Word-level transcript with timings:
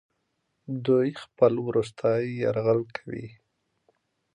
دوی 0.85 1.09
خپل 1.23 1.53
وروستی 1.67 2.21
یرغل 2.41 2.81
کوي. 2.95 3.27